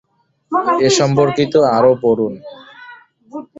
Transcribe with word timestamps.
এ 0.79 0.89
সম্পর্কিত 0.99 1.53
আরও 1.75 1.91
পড়ুন 2.03 2.33